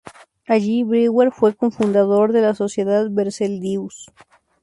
[0.47, 4.11] Allí, Brewer fue cofundador de la Sociedad Berzelius.